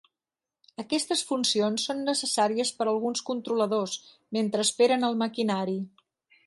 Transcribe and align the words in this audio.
Aquestes 0.83 1.21
funcions 1.31 1.85
són 1.89 2.01
necessàries 2.07 2.73
per 2.81 2.89
a 2.89 2.91
alguns 2.97 3.23
controladors 3.31 3.97
mentre 4.39 4.69
esperen 4.69 5.11
el 5.11 5.21
maquinari. 5.27 5.83